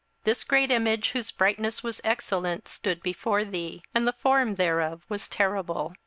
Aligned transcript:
This 0.23 0.43
great 0.43 0.71
image, 0.71 1.11
whose 1.11 1.29
brightness 1.29 1.83
was 1.83 2.01
excellent, 2.03 2.67
stood 2.67 3.03
before 3.03 3.45
thee; 3.45 3.83
and 3.93 4.07
the 4.07 4.13
form 4.13 4.55
thereof 4.55 5.03
was 5.09 5.27
terrible. 5.27 5.93